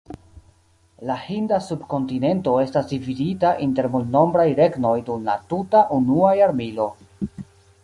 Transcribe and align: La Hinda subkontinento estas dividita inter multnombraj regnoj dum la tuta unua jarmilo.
La 1.09 1.17
Hinda 1.25 1.59
subkontinento 1.65 2.55
estas 2.63 2.89
dividita 2.93 3.53
inter 3.67 3.89
multnombraj 3.97 4.49
regnoj 4.63 4.95
dum 5.11 5.31
la 5.31 5.39
tuta 5.55 5.85
unua 6.01 6.35
jarmilo. 6.43 6.91